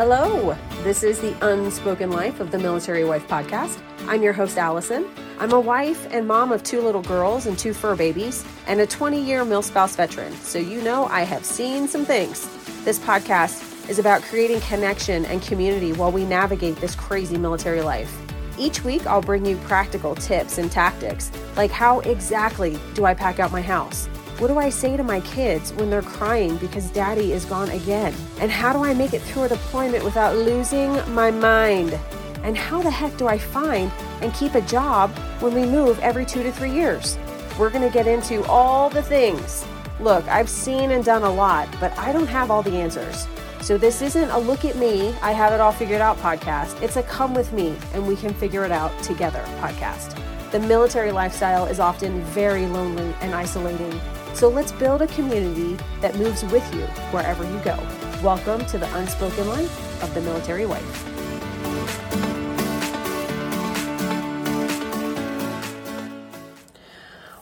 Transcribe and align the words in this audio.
Hello, 0.00 0.56
this 0.82 1.02
is 1.02 1.20
the 1.20 1.36
Unspoken 1.46 2.10
Life 2.10 2.40
of 2.40 2.50
the 2.50 2.58
Military 2.58 3.04
Wife 3.04 3.28
podcast. 3.28 3.82
I'm 4.08 4.22
your 4.22 4.32
host, 4.32 4.56
Alison. 4.56 5.06
I'm 5.38 5.52
a 5.52 5.60
wife 5.60 6.08
and 6.10 6.26
mom 6.26 6.52
of 6.52 6.62
two 6.62 6.80
little 6.80 7.02
girls 7.02 7.44
and 7.44 7.58
two 7.58 7.74
fur 7.74 7.94
babies, 7.94 8.42
and 8.66 8.80
a 8.80 8.86
20 8.86 9.22
year 9.22 9.44
MilSpouse 9.44 9.96
veteran, 9.96 10.32
so 10.36 10.58
you 10.58 10.80
know 10.80 11.04
I 11.04 11.20
have 11.24 11.44
seen 11.44 11.86
some 11.86 12.06
things. 12.06 12.48
This 12.82 12.98
podcast 12.98 13.90
is 13.90 13.98
about 13.98 14.22
creating 14.22 14.62
connection 14.62 15.26
and 15.26 15.42
community 15.42 15.92
while 15.92 16.10
we 16.10 16.24
navigate 16.24 16.76
this 16.76 16.94
crazy 16.94 17.36
military 17.36 17.82
life. 17.82 18.10
Each 18.58 18.82
week, 18.82 19.06
I'll 19.06 19.20
bring 19.20 19.44
you 19.44 19.58
practical 19.64 20.14
tips 20.14 20.56
and 20.56 20.72
tactics, 20.72 21.30
like 21.58 21.70
how 21.70 22.00
exactly 22.00 22.80
do 22.94 23.04
I 23.04 23.12
pack 23.12 23.38
out 23.38 23.52
my 23.52 23.60
house? 23.60 24.08
What 24.40 24.48
do 24.48 24.56
I 24.56 24.70
say 24.70 24.96
to 24.96 25.04
my 25.04 25.20
kids 25.20 25.74
when 25.74 25.90
they're 25.90 26.00
crying 26.00 26.56
because 26.56 26.88
daddy 26.88 27.34
is 27.34 27.44
gone 27.44 27.68
again? 27.68 28.14
And 28.38 28.50
how 28.50 28.72
do 28.72 28.82
I 28.82 28.94
make 28.94 29.12
it 29.12 29.20
through 29.20 29.42
a 29.42 29.48
deployment 29.50 30.02
without 30.02 30.34
losing 30.34 30.92
my 31.12 31.30
mind? 31.30 31.92
And 32.42 32.56
how 32.56 32.80
the 32.80 32.90
heck 32.90 33.14
do 33.18 33.28
I 33.28 33.36
find 33.36 33.92
and 34.22 34.32
keep 34.32 34.54
a 34.54 34.62
job 34.62 35.10
when 35.40 35.52
we 35.52 35.66
move 35.66 35.98
every 35.98 36.24
two 36.24 36.42
to 36.42 36.50
three 36.50 36.72
years? 36.72 37.18
We're 37.58 37.68
going 37.68 37.86
to 37.86 37.92
get 37.92 38.06
into 38.06 38.42
all 38.46 38.88
the 38.88 39.02
things. 39.02 39.66
Look, 40.00 40.26
I've 40.26 40.48
seen 40.48 40.92
and 40.92 41.04
done 41.04 41.22
a 41.22 41.30
lot, 41.30 41.68
but 41.78 41.92
I 41.98 42.10
don't 42.10 42.26
have 42.28 42.50
all 42.50 42.62
the 42.62 42.78
answers. 42.78 43.28
So 43.60 43.76
this 43.76 44.00
isn't 44.00 44.30
a 44.30 44.38
look 44.38 44.64
at 44.64 44.76
me, 44.76 45.14
I 45.20 45.32
have 45.32 45.52
it 45.52 45.60
all 45.60 45.72
figured 45.72 46.00
out 46.00 46.16
podcast. 46.16 46.80
It's 46.80 46.96
a 46.96 47.02
come 47.02 47.34
with 47.34 47.52
me 47.52 47.76
and 47.92 48.08
we 48.08 48.16
can 48.16 48.32
figure 48.32 48.64
it 48.64 48.72
out 48.72 49.02
together 49.02 49.44
podcast. 49.60 50.18
The 50.50 50.60
military 50.60 51.12
lifestyle 51.12 51.66
is 51.66 51.78
often 51.78 52.22
very 52.22 52.64
lonely 52.64 53.14
and 53.20 53.34
isolating 53.34 54.00
so 54.34 54.48
let's 54.48 54.72
build 54.72 55.02
a 55.02 55.06
community 55.08 55.76
that 56.00 56.14
moves 56.16 56.44
with 56.44 56.74
you 56.74 56.82
wherever 57.12 57.44
you 57.44 57.58
go. 57.60 57.78
Welcome 58.22 58.64
to 58.66 58.78
the 58.78 58.92
unspoken 58.96 59.48
life 59.48 60.02
of 60.02 60.14
the 60.14 60.20
military 60.20 60.66
wife. 60.66 61.06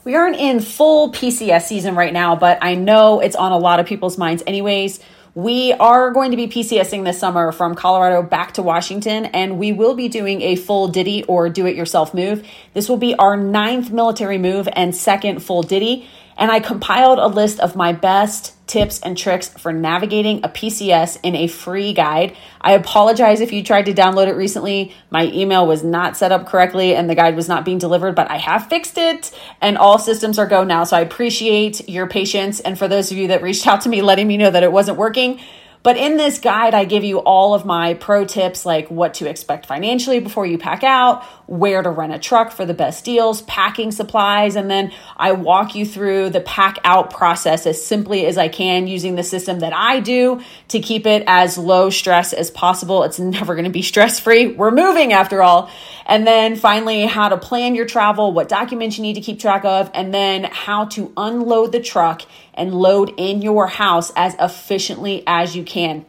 We 0.04 0.14
aren't 0.14 0.36
in 0.36 0.60
full 0.60 1.12
PCS 1.12 1.64
season 1.64 1.94
right 1.94 2.14
now, 2.14 2.34
but 2.34 2.56
I 2.62 2.76
know 2.76 3.20
it's 3.20 3.36
on 3.36 3.52
a 3.52 3.58
lot 3.58 3.78
of 3.78 3.84
people's 3.84 4.16
minds, 4.16 4.42
anyways. 4.46 5.00
We 5.34 5.74
are 5.74 6.10
going 6.12 6.30
to 6.30 6.36
be 6.36 6.48
PCSing 6.48 7.04
this 7.04 7.18
summer 7.18 7.52
from 7.52 7.74
Colorado 7.74 8.22
back 8.22 8.54
to 8.54 8.62
Washington, 8.62 9.26
and 9.26 9.58
we 9.58 9.72
will 9.72 9.94
be 9.94 10.08
doing 10.08 10.40
a 10.40 10.56
full 10.56 10.88
DITY 10.88 11.24
or 11.24 11.50
do 11.50 11.66
it 11.66 11.76
yourself 11.76 12.14
move. 12.14 12.42
This 12.72 12.88
will 12.88 12.96
be 12.96 13.14
our 13.16 13.36
ninth 13.36 13.90
military 13.90 14.38
move 14.38 14.66
and 14.72 14.96
second 14.96 15.42
full 15.42 15.62
DITY 15.62 16.08
and 16.38 16.50
I 16.50 16.60
compiled 16.60 17.18
a 17.18 17.26
list 17.26 17.58
of 17.60 17.76
my 17.76 17.92
best 17.92 18.54
tips 18.68 19.00
and 19.00 19.16
tricks 19.16 19.48
for 19.48 19.72
navigating 19.72 20.44
a 20.44 20.48
PCS 20.48 21.18
in 21.22 21.34
a 21.34 21.48
free 21.48 21.92
guide. 21.92 22.36
I 22.60 22.72
apologize 22.72 23.40
if 23.40 23.52
you 23.52 23.64
tried 23.64 23.86
to 23.86 23.94
download 23.94 24.28
it 24.28 24.36
recently. 24.36 24.94
My 25.10 25.26
email 25.26 25.66
was 25.66 25.82
not 25.82 26.16
set 26.16 26.32
up 26.32 26.46
correctly 26.46 26.94
and 26.94 27.10
the 27.10 27.14
guide 27.14 27.34
was 27.34 27.48
not 27.48 27.64
being 27.64 27.78
delivered, 27.78 28.14
but 28.14 28.30
I 28.30 28.36
have 28.36 28.68
fixed 28.68 28.98
it 28.98 29.36
and 29.60 29.76
all 29.76 29.98
systems 29.98 30.38
are 30.38 30.46
go 30.46 30.64
now. 30.64 30.84
So 30.84 30.96
I 30.96 31.00
appreciate 31.00 31.88
your 31.88 32.06
patience. 32.06 32.60
And 32.60 32.78
for 32.78 32.86
those 32.86 33.10
of 33.10 33.16
you 33.16 33.28
that 33.28 33.42
reached 33.42 33.66
out 33.66 33.80
to 33.82 33.88
me 33.88 34.02
letting 34.02 34.28
me 34.28 34.36
know 34.36 34.50
that 34.50 34.62
it 34.62 34.70
wasn't 34.70 34.98
working, 34.98 35.40
but 35.82 35.96
in 35.96 36.16
this 36.16 36.38
guide, 36.38 36.74
I 36.74 36.84
give 36.84 37.04
you 37.04 37.18
all 37.18 37.54
of 37.54 37.64
my 37.64 37.94
pro 37.94 38.24
tips 38.24 38.66
like 38.66 38.90
what 38.90 39.14
to 39.14 39.28
expect 39.28 39.66
financially 39.66 40.20
before 40.20 40.46
you 40.46 40.58
pack 40.58 40.82
out, 40.82 41.24
where 41.46 41.82
to 41.82 41.90
rent 41.90 42.12
a 42.12 42.18
truck 42.18 42.52
for 42.52 42.66
the 42.66 42.74
best 42.74 43.04
deals, 43.04 43.42
packing 43.42 43.92
supplies, 43.92 44.56
and 44.56 44.70
then 44.70 44.92
I 45.16 45.32
walk 45.32 45.74
you 45.74 45.86
through 45.86 46.30
the 46.30 46.40
pack 46.40 46.78
out 46.84 47.10
process 47.10 47.66
as 47.66 47.84
simply 47.84 48.26
as 48.26 48.36
I 48.36 48.48
can 48.48 48.86
using 48.86 49.14
the 49.14 49.22
system 49.22 49.60
that 49.60 49.72
I 49.72 50.00
do 50.00 50.42
to 50.68 50.80
keep 50.80 51.06
it 51.06 51.24
as 51.26 51.56
low 51.56 51.90
stress 51.90 52.32
as 52.32 52.50
possible. 52.50 53.04
It's 53.04 53.18
never 53.18 53.54
going 53.54 53.64
to 53.64 53.70
be 53.70 53.82
stress 53.82 54.20
free. 54.20 54.48
We're 54.48 54.70
moving 54.70 55.12
after 55.12 55.42
all. 55.42 55.70
And 56.06 56.26
then 56.26 56.56
finally, 56.56 57.04
how 57.04 57.28
to 57.28 57.36
plan 57.36 57.74
your 57.74 57.84
travel, 57.84 58.32
what 58.32 58.48
documents 58.48 58.96
you 58.96 59.02
need 59.02 59.14
to 59.14 59.20
keep 59.20 59.38
track 59.38 59.64
of, 59.66 59.90
and 59.92 60.12
then 60.12 60.44
how 60.44 60.86
to 60.86 61.12
unload 61.16 61.72
the 61.72 61.80
truck 61.80 62.22
and 62.54 62.74
load 62.74 63.12
in 63.18 63.42
your 63.42 63.66
house 63.66 64.10
as 64.16 64.34
efficiently 64.40 65.22
as 65.26 65.54
you 65.54 65.62
can. 65.68 66.04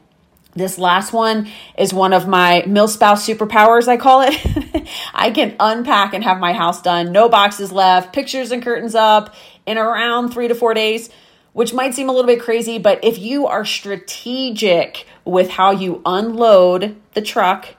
This 0.56 0.80
last 0.80 1.14
one 1.14 1.48
is 1.78 1.94
one 1.94 2.12
of 2.12 2.28
my 2.28 2.64
MilSpouse 2.66 3.24
superpowers, 3.24 3.88
I 3.88 3.98
call 3.98 4.22
it. 4.22 4.90
I 5.14 5.30
can 5.30 5.56
unpack 5.60 6.14
and 6.14 6.24
have 6.24 6.40
my 6.40 6.54
house 6.54 6.82
done, 6.82 7.12
no 7.12 7.30
boxes 7.30 7.72
left, 7.72 8.14
pictures 8.14 8.52
and 8.52 8.64
curtains 8.64 8.96
up 8.96 9.36
in 9.68 9.78
around 9.78 10.30
three 10.30 10.48
to 10.48 10.56
four 10.56 10.74
days, 10.74 11.12
which 11.54 11.74
might 11.74 11.94
seem 11.94 12.10
a 12.10 12.12
little 12.12 12.28
bit 12.28 12.42
crazy, 12.42 12.80
but 12.80 13.04
if 13.04 13.20
you 13.20 13.46
are 13.46 13.64
strategic 13.64 15.06
with 15.24 15.52
how 15.52 15.70
you 15.70 16.02
unload 16.06 16.96
the 17.14 17.22
truck 17.22 17.76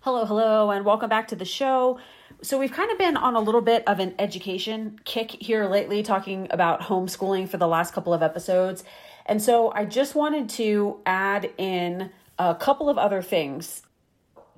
Hello, 0.00 0.24
hello, 0.24 0.70
and 0.70 0.84
welcome 0.84 1.08
back 1.08 1.26
to 1.28 1.36
the 1.36 1.44
show. 1.44 1.98
So, 2.42 2.58
we've 2.58 2.70
kind 2.70 2.92
of 2.92 2.98
been 2.98 3.16
on 3.16 3.34
a 3.34 3.40
little 3.40 3.60
bit 3.60 3.82
of 3.88 3.98
an 3.98 4.14
education 4.20 5.00
kick 5.04 5.32
here 5.32 5.66
lately, 5.66 6.04
talking 6.04 6.46
about 6.50 6.82
homeschooling 6.82 7.48
for 7.48 7.56
the 7.56 7.66
last 7.66 7.92
couple 7.92 8.14
of 8.14 8.22
episodes. 8.22 8.84
And 9.24 9.42
so, 9.42 9.72
I 9.72 9.84
just 9.84 10.14
wanted 10.14 10.48
to 10.50 11.00
add 11.06 11.50
in 11.58 12.10
a 12.38 12.54
couple 12.54 12.88
of 12.88 12.98
other 12.98 13.22
things. 13.22 13.82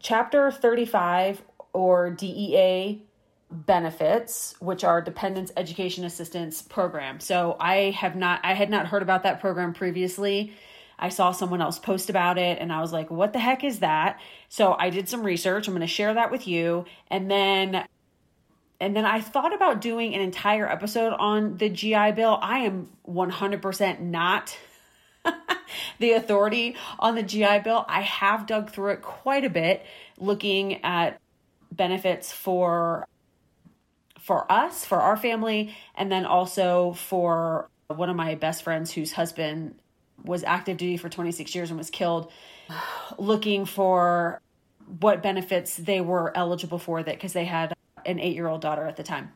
Chapter 0.01 0.51
35 0.51 1.43
or 1.73 2.11
DEA 2.11 3.03
benefits, 3.51 4.55
which 4.61 4.85
are 4.85 5.01
Dependents 5.01 5.53
Education 5.57 6.05
Assistance 6.05 6.63
Program. 6.63 7.21
So 7.21 7.57
I 7.59 7.91
have 7.91 8.15
not 8.15 8.41
I 8.45 8.55
had 8.55 8.71
not 8.71 8.87
heard 8.87 9.03
about 9.03 9.23
that 9.23 9.41
program 9.41 9.73
previously. 9.73 10.53
I 10.99 11.09
saw 11.11 11.31
someone 11.31 11.63
else 11.63 11.79
post 11.79 12.11
about 12.11 12.39
it 12.39 12.59
and 12.61 12.73
I 12.73 12.81
was 12.81 12.93
like, 12.93 13.11
what 13.11 13.33
the 13.33 13.39
heck 13.39 13.63
is 13.63 13.79
that? 13.79 14.21
So 14.49 14.75
I 14.79 14.91
did 14.91 15.09
some 15.09 15.23
research. 15.23 15.69
I'm 15.69 15.75
going 15.75 15.81
to 15.81 15.87
share 15.87 16.15
that 16.15 16.33
with 16.33 16.49
you. 16.49 16.87
And 17.09 17.31
then 17.31 17.87
and 18.81 18.95
then 18.95 19.05
I 19.05 19.21
thought 19.21 19.55
about 19.55 19.81
doing 19.81 20.15
an 20.15 20.21
entire 20.21 20.69
episode 20.69 21.13
on 21.13 21.57
the 21.57 21.69
GI 21.69 22.13
Bill. 22.13 22.39
I 22.41 22.61
am 22.61 22.89
100% 23.09 24.01
not 24.01 24.57
the 25.99 26.13
authority 26.13 26.77
on 26.99 27.15
the 27.15 27.23
GI 27.23 27.61
Bill. 27.61 27.85
I 27.89 28.03
have 28.03 28.47
dug 28.47 28.71
through 28.71 28.93
it 28.93 29.03
quite 29.03 29.45
a 29.45 29.51
bit 29.51 29.85
looking 30.19 30.85
at 30.85 31.21
benefits 31.73 32.33
for 32.33 33.07
for 34.21 34.51
us, 34.53 34.85
for 34.85 35.01
our 35.01 35.17
family, 35.17 35.75
and 35.95 36.13
then 36.13 36.27
also 36.27 36.93
for 36.93 37.71
one 37.87 38.11
of 38.11 38.17
my 38.17 38.35
best 38.35 38.63
friends 38.63 38.93
whose 38.93 39.13
husband 39.13 39.75
was 40.23 40.45
active 40.45 40.77
duty 40.77 40.97
for 40.97 41.09
26 41.09 41.55
years 41.55 41.71
and 41.71 41.79
was 41.79 41.91
killed 41.91 42.31
looking 43.19 43.65
for 43.65 44.41
what 45.01 45.23
benefits 45.23 45.77
they 45.77 46.01
were 46.01 46.37
eligible 46.37 46.79
for 46.79 47.03
that 47.03 47.15
because 47.15 47.33
they 47.33 47.45
had 47.45 47.75
an 48.05 48.19
8-year-old 48.19 48.61
daughter 48.61 48.87
at 48.87 48.97
the 48.97 49.03
time 49.03 49.33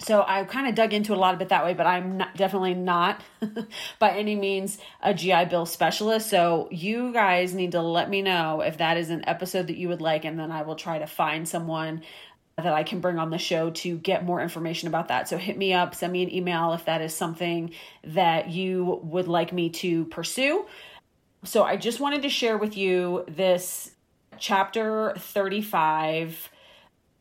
so 0.00 0.24
I 0.26 0.44
kind 0.44 0.66
of 0.66 0.74
dug 0.74 0.94
into 0.94 1.14
a 1.14 1.16
lot 1.16 1.34
of 1.34 1.42
it 1.42 1.50
that 1.50 1.62
way, 1.62 1.74
but 1.74 1.86
I'm 1.86 2.16
not, 2.16 2.34
definitely 2.34 2.74
not 2.74 3.20
by 3.98 4.10
any 4.10 4.34
means 4.34 4.78
a 5.02 5.12
GI 5.12 5.44
Bill 5.46 5.66
specialist. 5.66 6.30
So 6.30 6.68
you 6.70 7.12
guys 7.12 7.52
need 7.52 7.72
to 7.72 7.82
let 7.82 8.08
me 8.08 8.22
know 8.22 8.62
if 8.62 8.78
that 8.78 8.96
is 8.96 9.10
an 9.10 9.28
episode 9.28 9.66
that 9.66 9.76
you 9.76 9.88
would 9.88 10.00
like, 10.00 10.24
and 10.24 10.38
then 10.38 10.50
I 10.50 10.62
will 10.62 10.74
try 10.74 10.98
to 10.98 11.06
find 11.06 11.46
someone 11.46 12.02
that 12.56 12.72
I 12.72 12.82
can 12.82 13.00
bring 13.00 13.18
on 13.18 13.30
the 13.30 13.38
show 13.38 13.70
to 13.70 13.98
get 13.98 14.24
more 14.24 14.40
information 14.40 14.88
about 14.88 15.08
that. 15.08 15.28
So 15.28 15.36
hit 15.36 15.58
me 15.58 15.72
up, 15.74 15.94
send 15.94 16.12
me 16.12 16.22
an 16.22 16.34
email 16.34 16.72
if 16.72 16.86
that 16.86 17.02
is 17.02 17.14
something 17.14 17.72
that 18.04 18.50
you 18.50 19.00
would 19.02 19.28
like 19.28 19.52
me 19.52 19.68
to 19.70 20.06
pursue. 20.06 20.66
So 21.44 21.62
I 21.62 21.76
just 21.76 22.00
wanted 22.00 22.22
to 22.22 22.28
share 22.28 22.56
with 22.56 22.76
you 22.76 23.24
this 23.28 23.92
chapter 24.38 25.14
35 25.16 26.50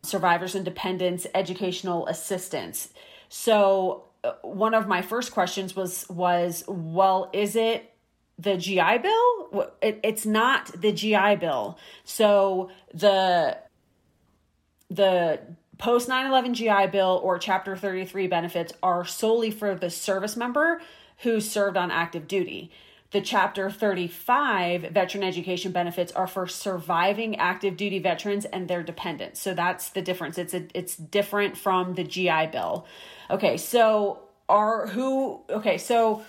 survivors 0.03 0.55
and 0.55 0.65
dependents 0.65 1.27
educational 1.33 2.07
assistance. 2.07 2.89
So 3.29 4.05
uh, 4.23 4.33
one 4.41 4.73
of 4.73 4.87
my 4.87 5.01
first 5.01 5.31
questions 5.31 5.75
was 5.75 6.07
was 6.09 6.63
well 6.67 7.29
is 7.33 7.55
it 7.55 7.93
the 8.37 8.57
GI 8.57 8.99
bill? 8.99 9.71
It, 9.81 9.99
it's 10.03 10.25
not 10.25 10.67
the 10.81 10.91
GI 10.91 11.35
bill. 11.37 11.77
So 12.03 12.69
the 12.93 13.57
the 14.89 15.39
post 15.77 16.09
9/11 16.09 16.53
GI 16.53 16.91
bill 16.91 17.19
or 17.23 17.37
chapter 17.37 17.75
33 17.75 18.27
benefits 18.27 18.73
are 18.81 19.05
solely 19.05 19.51
for 19.51 19.75
the 19.75 19.89
service 19.89 20.35
member 20.35 20.81
who 21.19 21.39
served 21.39 21.77
on 21.77 21.91
active 21.91 22.27
duty. 22.27 22.71
The 23.11 23.21
Chapter 23.21 23.71
35 23.71 24.91
veteran 24.91 25.23
education 25.23 25.71
benefits 25.71 26.11
are 26.11 26.27
for 26.27 26.45
surviving 26.45 27.37
active 27.37 27.75
duty 27.75 27.97
veterans 27.97 28.45
and 28.45 28.67
their 28.67 28.83
dependents. 28.83 29.41
So 29.41 29.55
that's 29.55 29.89
the 29.89 30.01
difference. 30.01 30.37
It's 30.37 30.53
a, 30.53 30.67
it's 30.75 30.95
different 30.95 31.57
from 31.57 31.95
the 31.95 32.03
GI 32.03 32.47
Bill. 32.51 32.85
Okay, 33.31 33.57
so 33.57 34.19
are 34.47 34.87
who 34.87 35.41
okay, 35.49 35.79
so 35.79 36.23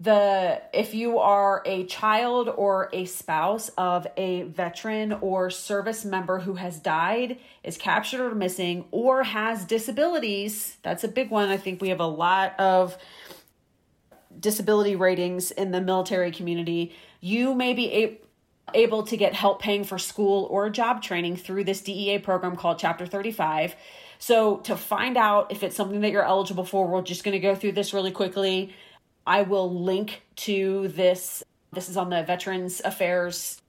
the 0.00 0.62
if 0.72 0.94
you 0.94 1.18
are 1.18 1.62
a 1.66 1.84
child 1.84 2.48
or 2.48 2.88
a 2.92 3.04
spouse 3.04 3.68
of 3.76 4.06
a 4.16 4.42
veteran 4.44 5.12
or 5.20 5.50
service 5.50 6.06
member 6.06 6.38
who 6.38 6.54
has 6.54 6.78
died 6.78 7.36
is 7.62 7.76
captured 7.76 8.32
or 8.32 8.34
missing 8.34 8.86
or 8.92 9.22
has 9.24 9.66
disabilities 9.66 10.78
that's 10.82 11.04
a 11.04 11.08
big 11.08 11.30
one 11.30 11.50
i 11.50 11.56
think 11.58 11.82
we 11.82 11.90
have 11.90 12.00
a 12.00 12.06
lot 12.06 12.58
of 12.58 12.96
disability 14.40 14.96
ratings 14.96 15.50
in 15.50 15.70
the 15.70 15.80
military 15.80 16.30
community 16.30 16.94
you 17.20 17.54
may 17.54 17.74
be 17.74 17.92
a- 17.92 18.18
able 18.74 19.02
to 19.02 19.16
get 19.16 19.34
help 19.34 19.60
paying 19.60 19.84
for 19.84 19.98
school 19.98 20.46
or 20.50 20.70
job 20.70 21.02
training 21.02 21.36
through 21.36 21.64
this 21.64 21.80
dea 21.80 22.18
program 22.18 22.56
called 22.56 22.78
chapter 22.78 23.06
35 23.06 23.74
so 24.18 24.58
to 24.58 24.76
find 24.76 25.16
out 25.16 25.50
if 25.50 25.62
it's 25.62 25.76
something 25.76 26.00
that 26.00 26.10
you're 26.10 26.24
eligible 26.24 26.64
for 26.64 26.86
we're 26.86 27.02
just 27.02 27.24
going 27.24 27.32
to 27.32 27.40
go 27.40 27.54
through 27.54 27.72
this 27.72 27.92
really 27.92 28.12
quickly 28.12 28.72
I 29.26 29.42
will 29.42 29.72
link 29.72 30.22
to 30.36 30.88
this. 30.88 31.42
This 31.72 31.88
is 31.88 31.96
on 31.96 32.10
the 32.10 32.22
Veterans 32.22 32.80
Affairs 32.84 33.60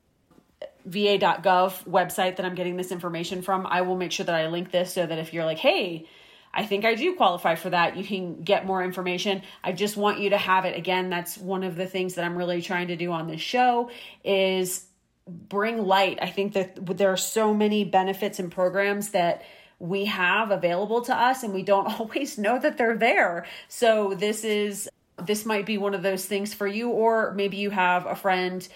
uh, 0.62 0.66
va.gov 0.86 1.86
website 1.86 2.38
that 2.38 2.46
I'm 2.46 2.56
getting 2.56 2.78
this 2.78 2.92
information 2.92 3.42
from. 3.42 3.68
I 3.68 3.82
will 3.82 3.96
make 3.96 4.12
sure 4.12 4.26
that 4.26 4.36
I 4.36 4.48
link 4.48 4.72
this 4.72 4.94
so 4.94 5.06
that 5.06 5.20
if 5.20 5.34
you're 5.34 5.46
like, 5.46 5.60
hey, 5.60 6.08
I 6.54 6.66
think 6.66 6.86
I 6.86 6.96
do 6.96 7.16
qualify 7.16 7.56
for 7.56 7.70
that, 7.70 7.96
you 7.96 8.04
can 8.04 8.42
get 8.42 8.66
more 8.66 8.84
information. 8.84 9.42
I 9.64 9.72
just 9.72 9.96
want 9.96 10.20
you 10.20 10.32
to 10.32 10.38
have 10.38 10.66
it. 10.66 10.78
Again, 10.78 11.10
that's 11.10 11.38
one 11.38 11.64
of 11.64 11.76
the 11.76 11.86
things 11.86 12.16
that 12.16 12.26
I'm 12.26 12.38
really 12.38 12.62
trying 12.62 12.88
to 12.88 12.96
do 12.96 13.12
on 13.12 13.28
this 13.28 13.42
show 13.42 13.90
is 14.24 14.86
bring 15.28 15.86
light. 15.86 16.20
I 16.22 16.30
think 16.30 16.54
that 16.54 16.98
there 16.98 17.12
are 17.12 17.18
so 17.18 17.54
many 17.54 17.84
benefits 17.84 18.40
and 18.40 18.52
programs 18.52 19.10
that 19.10 19.44
we 19.80 20.06
have 20.06 20.52
available 20.52 21.02
to 21.02 21.16
us 21.16 21.44
and 21.44 21.54
we 21.54 21.64
don't 21.64 21.88
always 22.00 22.38
know 22.38 22.60
that 22.60 22.78
they're 22.78 22.98
there. 22.98 23.46
So 23.68 24.14
this 24.14 24.44
is 24.44 24.90
this 25.26 25.46
might 25.46 25.66
be 25.66 25.78
one 25.78 25.94
of 25.94 26.02
those 26.02 26.26
things 26.26 26.54
for 26.54 26.66
you, 26.66 26.90
or 26.90 27.34
maybe 27.36 27.58
you 27.58 27.70
have 27.70 28.06
a 28.08 28.16
friend 28.16 28.68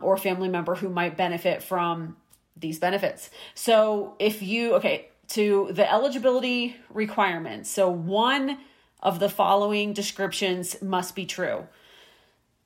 or 0.00 0.16
family 0.16 0.48
member 0.48 0.74
who 0.74 0.88
might 0.88 1.16
benefit 1.16 1.62
from 1.62 2.16
these 2.56 2.78
benefits. 2.78 3.30
So 3.54 4.14
if 4.18 4.42
you, 4.42 4.74
okay, 4.76 5.08
to 5.32 5.70
the 5.72 5.90
eligibility 5.90 6.76
requirements. 6.90 7.70
So 7.70 7.88
one 7.90 8.58
of 9.02 9.18
the 9.18 9.28
following 9.28 9.92
descriptions 9.92 10.80
must 10.82 11.14
be 11.14 11.26
true. 11.26 11.66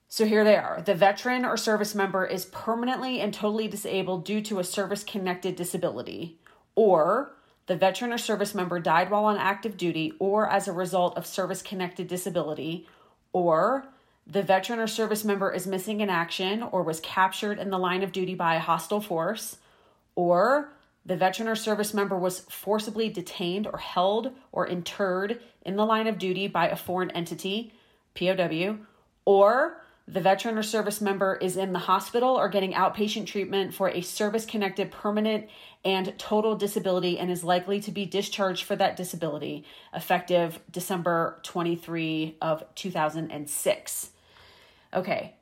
So 0.08 0.24
here 0.24 0.44
they 0.44 0.56
are. 0.56 0.82
The 0.82 0.94
veteran 0.94 1.44
or 1.44 1.56
service 1.56 1.94
member 1.94 2.24
is 2.24 2.44
permanently 2.46 3.20
and 3.20 3.32
totally 3.32 3.68
disabled 3.68 4.24
due 4.24 4.40
to 4.42 4.58
a 4.58 4.64
service 4.64 5.04
connected 5.04 5.56
disability, 5.56 6.38
or 6.74 7.32
the 7.66 7.76
veteran 7.76 8.12
or 8.12 8.18
service 8.18 8.54
member 8.54 8.78
died 8.78 9.10
while 9.10 9.24
on 9.24 9.36
active 9.36 9.76
duty 9.76 10.12
or 10.18 10.48
as 10.48 10.68
a 10.68 10.72
result 10.72 11.16
of 11.16 11.26
service 11.26 11.62
connected 11.62 12.06
disability, 12.06 12.86
or 13.32 13.86
the 14.26 14.42
veteran 14.42 14.78
or 14.78 14.86
service 14.86 15.24
member 15.24 15.52
is 15.52 15.66
missing 15.66 16.00
in 16.00 16.10
action 16.10 16.62
or 16.62 16.82
was 16.82 17.00
captured 17.00 17.58
in 17.58 17.70
the 17.70 17.78
line 17.78 18.02
of 18.02 18.12
duty 18.12 18.34
by 18.34 18.56
a 18.56 18.60
hostile 18.60 19.00
force, 19.00 19.58
or 20.14 20.72
the 21.06 21.16
veteran 21.16 21.48
or 21.48 21.54
service 21.54 21.94
member 21.94 22.18
was 22.18 22.40
forcibly 22.40 23.08
detained 23.08 23.66
or 23.66 23.78
held 23.78 24.32
or 24.50 24.66
interred 24.66 25.40
in 25.62 25.76
the 25.76 25.86
line 25.86 26.08
of 26.08 26.18
duty 26.18 26.48
by 26.48 26.68
a 26.68 26.76
foreign 26.76 27.12
entity, 27.12 27.72
POW, 28.14 28.78
or 29.24 29.80
the 30.08 30.20
veteran 30.20 30.58
or 30.58 30.62
service 30.62 31.00
member 31.00 31.36
is 31.36 31.56
in 31.56 31.72
the 31.72 31.80
hospital 31.80 32.36
or 32.36 32.48
getting 32.48 32.72
outpatient 32.72 33.26
treatment 33.26 33.72
for 33.72 33.88
a 33.88 34.00
service 34.00 34.44
connected 34.44 34.90
permanent 34.90 35.48
and 35.84 36.16
total 36.18 36.56
disability 36.56 37.18
and 37.18 37.30
is 37.30 37.42
likely 37.44 37.80
to 37.80 37.90
be 37.92 38.04
discharged 38.04 38.64
for 38.64 38.76
that 38.76 38.96
disability 38.96 39.64
effective 39.94 40.60
December 40.70 41.40
23 41.42 42.36
of 42.40 42.64
2006. 42.74 44.10
Okay. 44.94 45.34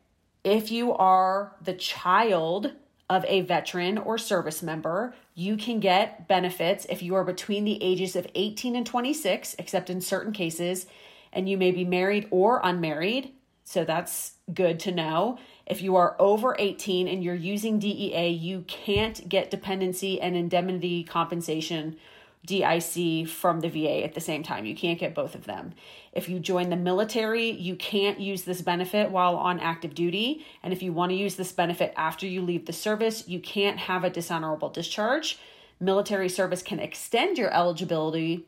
If 0.42 0.70
you 0.70 0.92
are 0.92 1.56
the 1.62 1.74
child 1.74 2.72
of 3.08 3.24
a 3.26 3.42
veteran 3.42 3.98
or 3.98 4.18
service 4.18 4.62
member, 4.62 5.14
you 5.34 5.56
can 5.56 5.80
get 5.80 6.26
benefits 6.26 6.86
if 6.88 7.02
you 7.02 7.14
are 7.14 7.24
between 7.24 7.64
the 7.64 7.82
ages 7.82 8.16
of 8.16 8.26
18 8.34 8.76
and 8.76 8.86
26, 8.86 9.56
except 9.58 9.90
in 9.90 10.00
certain 10.00 10.32
cases, 10.32 10.86
and 11.32 11.48
you 11.48 11.56
may 11.56 11.70
be 11.70 11.84
married 11.84 12.26
or 12.30 12.60
unmarried 12.62 13.32
so 13.64 13.84
that's 13.84 14.32
good 14.52 14.78
to 14.80 14.92
know. 14.92 15.38
If 15.66 15.80
you 15.80 15.96
are 15.96 16.16
over 16.18 16.54
18 16.58 17.08
and 17.08 17.24
you're 17.24 17.34
using 17.34 17.78
DEA, 17.78 18.28
you 18.28 18.60
can't 18.68 19.26
get 19.28 19.50
dependency 19.50 20.20
and 20.20 20.36
indemnity 20.36 21.02
compensation 21.02 21.96
DIC 22.44 23.26
from 23.26 23.60
the 23.60 23.68
VA 23.68 24.04
at 24.04 24.14
the 24.14 24.20
same 24.20 24.42
time. 24.42 24.66
You 24.66 24.76
can't 24.76 24.98
get 24.98 25.14
both 25.14 25.34
of 25.34 25.44
them. 25.44 25.72
If 26.12 26.28
you 26.28 26.38
join 26.38 26.68
the 26.68 26.76
military, 26.76 27.50
you 27.50 27.74
can't 27.74 28.20
use 28.20 28.42
this 28.42 28.60
benefit 28.60 29.10
while 29.10 29.36
on 29.36 29.60
active 29.60 29.94
duty. 29.94 30.44
And 30.62 30.72
if 30.72 30.82
you 30.82 30.92
want 30.92 31.10
to 31.10 31.16
use 31.16 31.36
this 31.36 31.52
benefit 31.52 31.94
after 31.96 32.26
you 32.26 32.42
leave 32.42 32.66
the 32.66 32.72
service, 32.72 33.26
you 33.26 33.40
can't 33.40 33.78
have 33.78 34.04
a 34.04 34.10
dishonorable 34.10 34.68
discharge. 34.68 35.38
Military 35.80 36.28
service 36.28 36.62
can 36.62 36.78
extend 36.78 37.38
your 37.38 37.52
eligibility, 37.52 38.46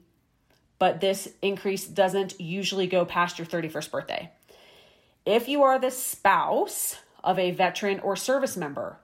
but 0.79 1.01
this 1.01 1.31
increase 1.43 1.87
doesn't 1.87 2.41
usually 2.41 2.87
go 2.87 3.05
past 3.05 3.39
your 3.39 3.47
31st 3.47 3.91
birthday. 3.91 4.31
If 5.25 5.49
you 5.49 5.63
are 5.63 5.79
the 5.79 5.91
spouse 5.91 6.97
of 7.25 7.39
a 7.39 7.51
veteran 7.51 7.99
or 8.01 8.15
service 8.15 8.57
member, 8.57 8.99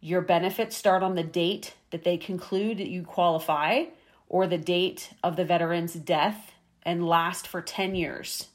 your 0.00 0.20
benefits 0.20 0.76
start 0.76 1.02
on 1.02 1.14
the 1.14 1.24
date 1.24 1.74
that 1.90 2.04
they 2.04 2.16
conclude 2.18 2.78
that 2.78 2.88
you 2.88 3.02
qualify 3.02 3.86
or 4.28 4.46
the 4.46 4.58
date 4.58 5.10
of 5.22 5.36
the 5.36 5.44
veteran's 5.44 5.94
death 5.94 6.52
and 6.82 7.06
last 7.06 7.46
for 7.46 7.60
10 7.60 7.94
years. 7.94 8.48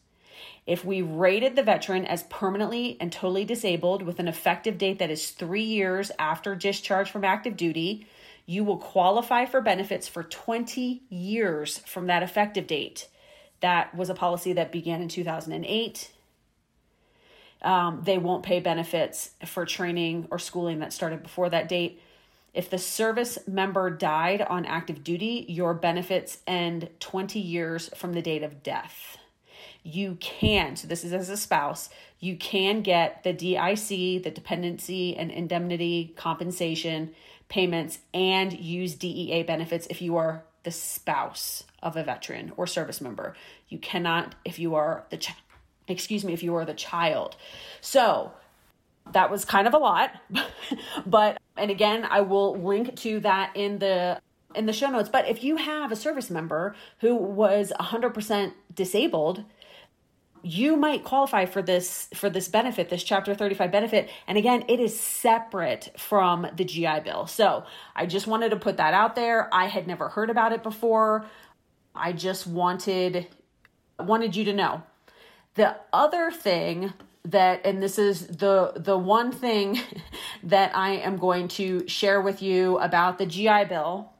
If 0.66 0.86
we 0.86 1.02
rated 1.02 1.56
the 1.56 1.64
veteran 1.64 2.06
as 2.06 2.24
permanently 2.24 2.98
and 3.00 3.12
totally 3.12 3.46
disabled 3.46 4.04
with 4.04 4.20
an 4.20 4.28
effective 4.28 4.78
date 4.78 5.00
that 5.00 5.10
is 5.10 5.32
three 5.32 5.64
years 5.64 6.12
after 6.20 6.56
discharge 6.56 7.10
from 7.10 7.26
active 7.26 7.58
duty, 7.58 8.08
you 8.46 8.64
will 8.64 8.78
qualify 8.78 9.46
for 9.46 9.62
benefits 9.62 10.08
for 10.08 10.24
20 10.24 11.04
years 11.10 11.80
from 11.80 12.08
that 12.08 12.24
effective 12.24 12.68
date. 12.68 13.08
That 13.62 13.96
was 13.96 14.10
a 14.10 14.16
policy 14.16 14.54
that 14.54 14.72
began 14.72 15.02
in 15.02 15.08
2008 15.08 16.12
um, 17.62 18.02
they 18.04 18.18
won't 18.18 18.44
pay 18.44 18.60
benefits 18.60 19.32
for 19.46 19.66
training 19.66 20.28
or 20.32 20.40
schooling 20.40 20.80
that 20.80 20.94
started 20.94 21.24
before 21.24 21.50
that 21.50 21.68
date. 21.68 22.02
If 22.54 22.70
the 22.70 22.78
service 22.78 23.38
member 23.48 23.90
died 23.90 24.42
on 24.42 24.66
active 24.66 25.04
duty, 25.04 25.46
your 25.48 25.74
benefits 25.74 26.40
end 26.48 26.90
20 27.00 27.40
years 27.40 27.90
from 27.96 28.14
the 28.14 28.22
date 28.22 28.44
of 28.44 28.64
death. 28.64 29.18
You 29.84 30.18
can, 30.20 30.76
so 30.76 30.88
this 30.88 31.04
is 31.04 31.14
as 31.14 31.30
a 31.30 31.38
spouse, 31.38 31.90
you 32.20 32.36
can 32.36 32.82
get 32.82 33.24
the 33.24 33.34
DIC, 33.34 34.24
the 34.24 34.32
dependency 34.34 35.16
and 35.16 35.32
indemnity 35.32 36.14
compensation 36.18 37.12
payments, 37.48 38.00
and 38.14 38.60
use 38.60 38.96
DEA 38.96 39.44
benefits 39.44 39.88
if 39.90 40.02
you 40.02 40.18
are 40.18 40.44
the 40.64 40.72
spouse 40.72 41.64
of 41.82 41.96
a 41.96 42.04
veteran 42.04 42.52
or 42.58 42.68
service 42.68 43.00
member. 43.00 43.36
You 43.70 43.78
cannot 43.78 44.36
if 44.44 44.60
you 44.60 44.76
are 44.76 45.06
the 45.10 45.18
child 45.18 45.38
excuse 45.90 46.24
me, 46.24 46.34
if 46.34 46.44
you 46.44 46.56
are 46.56 46.66
the 46.66 46.74
child. 46.74 47.36
So 47.82 48.32
that 49.12 49.32
was 49.32 49.44
kind 49.44 49.68
of 49.68 49.74
a 49.74 49.78
lot, 49.78 50.12
but, 51.06 51.42
and 51.60 51.70
again, 51.72 52.08
I 52.10 52.22
will 52.22 52.56
link 52.58 52.96
to 52.98 53.20
that 53.22 53.52
in 53.56 53.80
the 53.80 54.22
in 54.56 54.66
the 54.66 54.74
show 54.74 54.90
notes. 54.90 55.10
But 55.10 55.28
if 55.28 55.44
you 55.44 55.58
have 55.58 55.92
a 55.92 55.96
service 55.96 56.30
member 56.30 56.76
who 57.00 57.16
was 57.16 57.72
100% 57.80 58.54
disabled, 58.74 59.44
you 60.42 60.76
might 60.76 61.04
qualify 61.04 61.46
for 61.46 61.62
this 61.62 62.08
for 62.14 62.30
this 62.30 62.48
benefit 62.48 62.90
this 62.90 63.04
chapter 63.04 63.36
35 63.36 63.72
benefit. 63.72 64.10
And 64.26 64.38
again 64.38 64.64
it 64.70 64.80
is 64.80 64.98
separate 64.98 65.90
from 65.98 66.48
the 66.56 66.64
GI 66.64 67.02
bill. 67.04 67.28
So 67.28 67.66
i 67.96 68.06
just 68.06 68.26
wanted 68.26 68.50
to 68.50 68.56
put 68.56 68.78
that 68.78 68.94
out 68.94 69.16
there. 69.16 69.54
I 69.54 69.66
had 69.66 69.86
never 69.86 70.08
heard 70.10 70.30
about 70.30 70.54
it 70.54 70.64
before. 70.64 71.26
I 71.94 72.14
just 72.14 72.48
wanted 72.48 73.28
wanted 74.00 74.36
you 74.36 74.46
to 74.46 74.54
know. 74.54 74.84
The 75.56 75.76
other 75.92 76.32
thing 76.32 76.94
that 77.32 77.66
and 77.66 77.82
this 77.82 78.00
is 78.00 78.28
the 78.28 78.74
the 78.76 78.98
one 78.98 79.32
thing 79.32 79.80
that 80.44 80.76
I 80.76 80.92
am 80.92 81.18
going 81.18 81.48
to 81.50 81.88
share 81.88 82.22
with 82.22 82.42
you 82.42 82.78
about 82.80 83.18
the 83.18 83.26
GI 83.26 83.66
Bill 83.66 84.12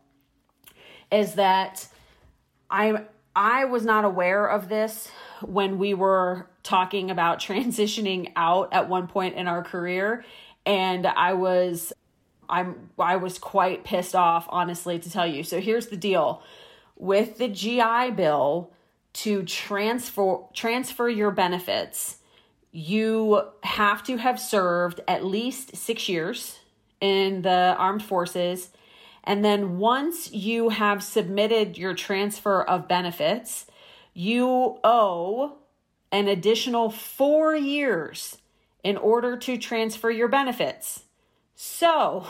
is 1.12 1.36
that 1.36 1.88
I 2.70 3.06
I 3.36 3.66
was 3.66 3.86
not 3.86 4.06
aware 4.06 4.46
of 4.46 4.70
this 4.70 5.10
when 5.42 5.78
we 5.78 5.94
were 5.94 6.48
talking 6.64 7.10
about 7.10 7.40
transitioning 7.50 8.32
out 8.36 8.74
at 8.74 8.90
one 8.90 9.08
point 9.08 9.36
in 9.36 9.48
our 9.48 9.64
career 9.64 10.26
and 10.66 11.06
I 11.08 11.34
was 11.34 11.94
I'm 12.50 12.90
I 12.98 13.18
was 13.18 13.38
quite 13.40 13.84
pissed 13.84 14.16
off 14.16 14.46
honestly 14.50 15.00
to 15.00 15.10
tell 15.10 15.28
you. 15.28 15.44
So 15.44 15.60
here's 15.60 15.88
the 15.88 15.98
deal. 15.98 16.42
With 16.96 17.38
the 17.38 17.48
GI 17.48 18.12
Bill, 18.12 18.72
to 19.14 19.44
transfer 19.44 20.40
transfer 20.54 21.10
your 21.10 21.32
benefits, 21.32 22.19
you 22.72 23.42
have 23.64 24.04
to 24.04 24.18
have 24.18 24.40
served 24.40 25.02
at 25.08 25.26
least 25.26 25.76
6 25.76 26.10
years 26.10 26.60
in 27.02 27.42
the 27.42 27.76
armed 27.78 28.04
forces 28.04 28.70
and 29.24 29.44
then 29.44 29.78
once 29.78 30.32
you 30.32 30.70
have 30.70 31.04
submitted 31.04 31.78
your 31.78 31.94
transfer 31.94 32.64
of 32.64 32.88
benefits, 32.88 33.66
you 34.14 34.80
owe 34.84 35.58
an 36.12 36.28
additional 36.28 36.90
four 36.90 37.56
years 37.56 38.38
in 38.84 38.98
order 38.98 39.38
to 39.38 39.58
transfer 39.58 40.10
your 40.10 40.30
benefits. 40.30 41.04
So, 41.56 42.26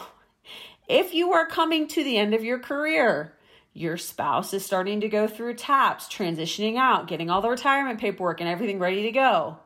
if 0.88 1.13
you 1.13 1.31
are 1.31 1.46
coming 1.46 1.88
to 1.88 2.03
the 2.03 2.17
end 2.17 2.34
of 2.34 2.43
your 2.43 2.60
career, 2.60 3.34
your 3.74 3.96
spouse 3.96 4.53
is 4.53 4.65
starting 4.65 5.00
to 5.01 5.08
go 5.08 5.27
through 5.27 5.53
TAPS, 5.53 6.08
transitioning 6.10 6.75
out, 6.75 7.08
getting 7.08 7.29
all 7.29 7.41
the 7.41 7.50
retirement 7.50 8.01
paperwork 8.01 8.41
and 8.41 8.50
everything 8.50 8.79
ready 8.79 9.03
to 9.03 9.12
go. 9.12 9.58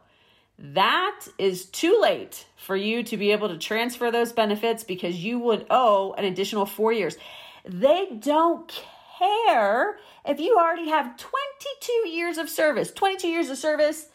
That 0.59 1.27
is 1.37 1.65
too 1.65 1.97
late 2.01 2.45
for 2.57 2.75
you 2.75 3.03
to 3.03 3.17
be 3.17 3.31
able 3.31 3.49
to 3.49 3.57
transfer 3.57 4.11
those 4.11 4.31
benefits 4.31 4.83
because 4.83 5.23
you 5.23 5.39
would 5.39 5.65
owe 5.69 6.13
an 6.13 6.25
additional 6.25 6.65
four 6.65 6.93
years. 6.93 7.17
They 7.65 8.07
don't 8.19 8.71
care 9.17 9.97
if 10.25 10.39
you 10.39 10.57
already 10.57 10.89
have 10.89 11.17
22 11.17 12.09
years 12.09 12.37
of 12.37 12.49
service. 12.49 12.91
22 12.91 13.27
years 13.27 13.49
of 13.49 13.57
service, 13.57 14.07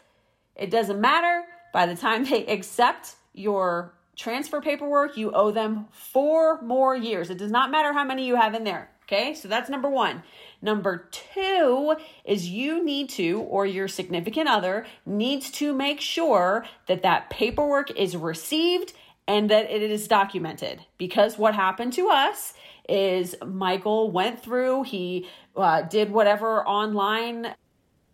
it 0.55 0.71
doesn't 0.71 1.01
matter. 1.01 1.45
By 1.73 1.87
the 1.87 1.97
time 1.97 2.25
they 2.25 2.47
accept 2.47 3.17
your 3.35 3.95
transfer 4.17 4.61
paperwork, 4.61 5.17
you 5.17 5.33
owe 5.33 5.51
them 5.51 5.87
four 5.93 6.61
more 6.63 6.97
years. 6.97 7.31
It 7.31 7.39
does 7.39 7.51
not 7.51 7.71
matter 7.71 7.93
how 7.93 8.05
many 8.05 8.27
you 8.27 8.37
have 8.37 8.55
in 8.55 8.65
there. 8.65 8.91
Okay, 9.05 9.35
so 9.35 9.49
that's 9.49 9.71
number 9.71 9.89
one. 9.89 10.23
Number 10.61 11.09
two 11.11 11.97
is 12.25 12.49
you 12.49 12.85
need 12.85 13.11
to, 13.11 13.41
or 13.41 13.65
your 13.65 13.89
significant 13.89 14.49
other 14.49 14.87
needs 15.07 15.51
to 15.53 15.73
make 15.73 16.01
sure 16.01 16.67
that 16.87 17.03
that 17.03 17.31
paperwork 17.31 17.91
is 17.93 18.17
received 18.17 18.93
and 19.27 19.51
that 19.51 19.71
it 19.71 19.83
is 19.83 20.09
documented. 20.09 20.81
Because 20.97 21.39
what 21.39 21.55
happened 21.55 21.93
to 21.93 22.09
us 22.09 22.55
is 22.89 23.37
Michael 23.47 24.11
went 24.11 24.43
through, 24.43 24.85
he 24.85 25.29
uh, 25.57 25.83
did 25.83 26.11
whatever 26.11 26.67
online 26.67 27.55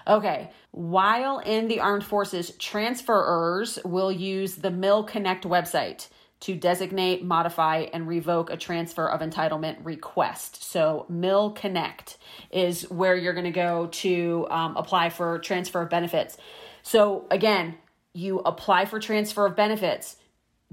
Okay, 0.06 0.50
while 0.70 1.38
in 1.38 1.68
the 1.68 1.80
armed 1.80 2.04
forces, 2.04 2.50
transferers 2.58 3.78
will 3.86 4.12
use 4.12 4.56
the 4.56 4.68
milConnect 4.68 5.42
website 5.42 6.08
to 6.44 6.54
designate, 6.54 7.24
modify, 7.24 7.86
and 7.94 8.06
revoke 8.06 8.50
a 8.50 8.56
transfer 8.58 9.08
of 9.08 9.22
entitlement 9.22 9.78
request. 9.82 10.62
So, 10.62 11.06
milConnect 11.10 12.18
is 12.50 12.82
where 12.90 13.16
you're 13.16 13.32
going 13.32 13.46
to 13.46 13.50
go 13.50 13.86
to 13.86 14.46
um, 14.50 14.76
apply 14.76 15.08
for 15.08 15.38
transfer 15.38 15.80
of 15.80 15.88
benefits. 15.88 16.36
So, 16.82 17.24
again, 17.30 17.76
you 18.12 18.40
apply 18.40 18.84
for 18.84 19.00
transfer 19.00 19.46
of 19.46 19.56
benefits. 19.56 20.16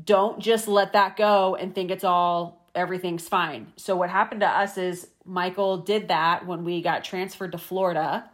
Don't 0.03 0.39
just 0.39 0.67
let 0.67 0.91
that 0.91 1.15
go 1.15 1.55
and 1.55 1.73
think 1.73 1.89
it's 1.89 2.03
all, 2.03 2.69
everything's 2.75 3.29
fine. 3.29 3.71
So, 3.77 3.95
what 3.95 4.09
happened 4.09 4.41
to 4.41 4.49
us 4.49 4.77
is 4.77 5.07
Michael 5.23 5.77
did 5.77 6.09
that 6.09 6.45
when 6.45 6.65
we 6.65 6.81
got 6.81 7.05
transferred 7.05 7.53
to 7.53 7.57
Florida 7.57 8.29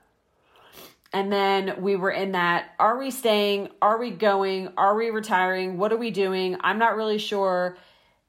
and 1.13 1.31
then 1.31 1.81
we 1.81 1.95
were 1.95 2.11
in 2.11 2.33
that 2.33 2.71
are 2.79 2.97
we 2.97 3.11
staying? 3.11 3.69
Are 3.81 3.97
we 3.97 4.11
going? 4.11 4.69
Are 4.77 4.95
we 4.95 5.09
retiring? 5.09 5.77
What 5.77 5.91
are 5.91 5.97
we 5.97 6.11
doing? 6.11 6.57
I'm 6.61 6.79
not 6.79 6.95
really 6.95 7.17
sure. 7.17 7.77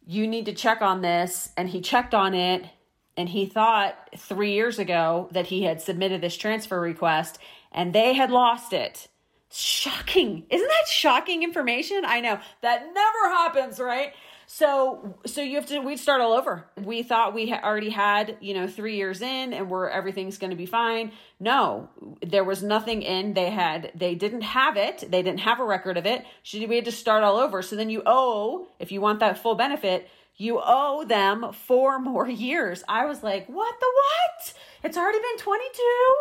You 0.07 0.27
need 0.27 0.47
to 0.47 0.55
check 0.55 0.81
on 0.81 1.03
this. 1.03 1.51
And 1.57 1.69
he 1.69 1.81
checked 1.81 2.15
on 2.15 2.35
it 2.35 2.65
and 3.17 3.29
he 3.29 3.47
thought 3.47 4.11
three 4.17 4.53
years 4.53 4.79
ago 4.79 5.29
that 5.33 5.49
he 5.49 5.65
had 5.65 5.83
submitted 5.83 6.21
this 6.21 6.37
transfer 6.37 6.81
request 6.81 7.39
and 7.73 7.93
they 7.93 8.15
had 8.15 8.31
lost 8.31 8.73
it. 8.73 9.09
Shocking. 9.51 10.45
Isn't 10.51 10.69
that 10.69 10.89
shocking 10.89 11.43
information? 11.43 12.03
I 12.05 12.21
know 12.21 12.39
that 12.61 12.87
never 12.95 13.35
happens, 13.35 13.81
right? 13.81 14.13
So 14.51 15.19
so 15.27 15.43
you 15.43 15.57
have 15.57 15.67
to 15.67 15.81
we'd 15.81 15.99
start 15.99 16.23
all 16.23 16.33
over. 16.33 16.65
We 16.83 17.03
thought 17.03 17.35
we 17.35 17.49
had 17.49 17.63
already 17.63 17.91
had, 17.91 18.39
you 18.41 18.55
know, 18.55 18.67
3 18.67 18.97
years 18.97 19.21
in 19.21 19.53
and 19.53 19.69
we're 19.69 19.91
everything's 19.91 20.39
going 20.39 20.53
to 20.53 20.57
be 20.57 20.65
fine. 20.65 21.13
No, 21.39 21.91
there 22.27 22.45
was 22.45 22.63
nothing 22.63 23.03
in. 23.03 23.35
They 23.35 23.51
had 23.51 23.93
they 23.95 24.15
didn't 24.15 24.41
have 24.41 24.79
it. 24.79 25.05
They 25.11 25.23
didn't 25.23 25.41
have 25.41 25.61
a 25.61 25.65
record 25.65 25.99
of 25.99 26.07
it. 26.07 26.25
So 26.45 26.67
we 26.67 26.77
had 26.77 26.87
to 26.87 26.93
start 26.93 27.25
all 27.25 27.37
over. 27.37 27.61
So 27.61 27.77
then 27.77 27.91
you 27.91 28.03
owe 28.07 28.69
if 28.79 28.91
you 28.91 29.03
want 29.03 29.21
that 29.21 29.37
full 29.37 29.55
benefit, 29.55 30.09
you 30.37 30.63
owe 30.65 31.05
them 31.05 31.53
4 31.53 31.99
more 31.99 32.27
years. 32.27 32.83
I 32.89 33.05
was 33.05 33.23
like, 33.23 33.49
"What 33.49 33.79
the 33.79 33.93
what? 33.95 34.55
It's 34.83 34.97
already 34.97 35.19
been 35.19 35.37
22?" 35.37 36.15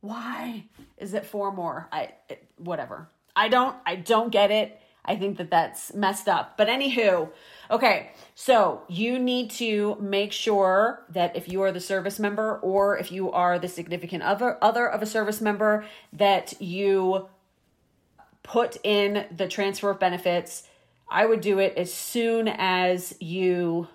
Why 0.00 0.64
is 0.96 1.12
it 1.12 1.26
4 1.26 1.52
more? 1.52 1.88
I 1.92 2.14
it, 2.30 2.48
whatever. 2.56 3.10
I 3.36 3.48
don't 3.48 3.76
I 3.84 3.96
don't 3.96 4.30
get 4.30 4.50
it. 4.50 4.80
I 5.06 5.16
think 5.16 5.38
that 5.38 5.50
that's 5.50 5.94
messed 5.94 6.28
up. 6.28 6.56
But 6.56 6.68
anywho, 6.68 7.30
okay, 7.70 8.10
so 8.34 8.82
you 8.88 9.18
need 9.18 9.50
to 9.52 9.96
make 10.00 10.32
sure 10.32 11.04
that 11.10 11.36
if 11.36 11.48
you 11.48 11.62
are 11.62 11.72
the 11.72 11.80
service 11.80 12.18
member 12.18 12.58
or 12.58 12.98
if 12.98 13.12
you 13.12 13.30
are 13.32 13.58
the 13.58 13.68
significant 13.68 14.22
other 14.22 14.58
other 14.62 14.86
of 14.86 15.02
a 15.02 15.06
service 15.06 15.40
member 15.40 15.84
that 16.12 16.60
you 16.60 17.28
put 18.46 18.76
in 18.84 19.26
the 19.36 19.48
transfer 19.48 19.90
of 19.90 19.98
benefits. 19.98 20.62
I 21.08 21.26
would 21.26 21.40
do 21.40 21.58
it 21.58 21.74
as 21.76 21.92
soon 21.92 22.48
as 22.48 23.14
you 23.20 23.88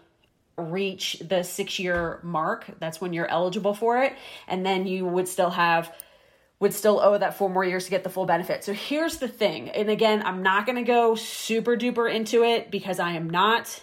reach 0.58 1.22
the 1.26 1.44
6 1.44 1.80
year 1.80 2.20
mark. 2.22 2.66
That's 2.80 3.00
when 3.00 3.14
you're 3.14 3.28
eligible 3.28 3.74
for 3.74 4.04
it 4.04 4.14
and 4.48 4.66
then 4.66 4.86
you 4.86 5.06
would 5.06 5.28
still 5.28 5.52
have 5.52 5.94
would 6.62 6.74
still 6.74 7.02
owe 7.02 7.18
that 7.18 7.34
four 7.34 7.50
more 7.50 7.66
years 7.66 7.86
to 7.86 7.90
get 7.90 8.04
the 8.04 8.10
full 8.10 8.26
benefit. 8.26 8.64
So 8.64 8.72
here's 8.72 9.18
the 9.18 9.28
thing. 9.28 9.70
And 9.70 9.90
again, 9.90 10.22
I'm 10.24 10.44
not 10.44 10.68
going 10.68 10.78
to 10.78 10.84
go 10.84 11.16
super 11.16 11.76
duper 11.76 12.10
into 12.10 12.44
it 12.44 12.70
because 12.70 13.00
I 13.00 13.14
am 13.14 13.30
not 13.30 13.82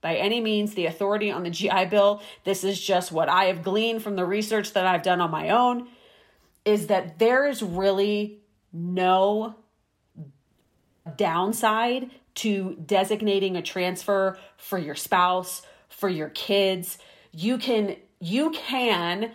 by 0.00 0.14
any 0.14 0.40
means 0.40 0.74
the 0.74 0.86
authority 0.86 1.32
on 1.32 1.42
the 1.42 1.50
GI 1.50 1.86
Bill. 1.86 2.22
This 2.44 2.62
is 2.62 2.80
just 2.80 3.10
what 3.10 3.28
I 3.28 3.46
have 3.46 3.64
gleaned 3.64 4.02
from 4.02 4.14
the 4.14 4.24
research 4.24 4.72
that 4.74 4.86
I've 4.86 5.02
done 5.02 5.20
on 5.20 5.32
my 5.32 5.50
own 5.50 5.88
is 6.64 6.86
that 6.86 7.18
there 7.18 7.48
is 7.48 7.62
really 7.64 8.38
no 8.72 9.56
downside 11.16 12.10
to 12.36 12.76
designating 12.86 13.56
a 13.56 13.62
transfer 13.62 14.38
for 14.56 14.78
your 14.78 14.94
spouse, 14.94 15.62
for 15.88 16.08
your 16.08 16.28
kids. 16.28 16.96
You 17.32 17.58
can 17.58 17.96
you 18.20 18.50
can 18.50 19.32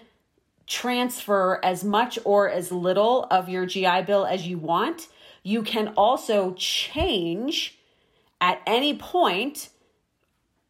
transfer 0.68 1.60
as 1.64 1.84
much 1.84 2.18
or 2.24 2.50
as 2.50 2.72
little 2.72 3.28
of 3.30 3.50
your 3.50 3.66
GI 3.66 4.04
Bill 4.04 4.26
as 4.26 4.48
you 4.48 4.58
want. 4.58 5.08
You 5.44 5.62
can 5.62 5.90
also 5.90 6.54
change 6.54 7.78
at 8.42 8.62
any 8.66 8.98
point 8.98 9.70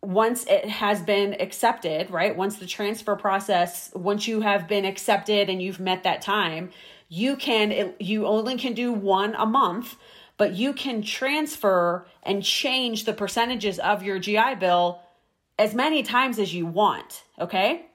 once 0.02 0.46
it 0.46 0.70
has 0.70 1.02
been 1.02 1.36
accepted, 1.40 2.12
right? 2.12 2.36
Once 2.36 2.58
the 2.58 2.68
transfer 2.68 3.16
process, 3.16 3.92
once 3.96 4.28
you 4.28 4.42
have 4.42 4.68
been 4.68 4.86
accepted 4.86 5.50
and 5.50 5.62
you've 5.62 5.80
met 5.80 6.04
that 6.04 6.22
time, 6.22 6.70
you 7.10 7.36
can 7.36 7.94
you 8.00 8.26
only 8.28 8.58
can 8.58 8.74
do 8.74 8.92
one 8.92 9.36
a 9.36 9.46
month, 9.46 9.96
but 10.38 10.54
you 10.54 10.74
can 10.74 11.02
transfer 11.02 12.06
and 12.24 12.44
change 12.44 13.06
the 13.06 13.14
percentages 13.14 13.80
of 13.80 14.04
your 14.04 14.20
GI 14.20 14.56
Bill 14.60 15.00
as 15.58 15.74
many 15.74 16.04
times 16.04 16.38
as 16.40 16.54
you 16.54 16.66
want, 16.66 17.24
okay? 17.40 17.86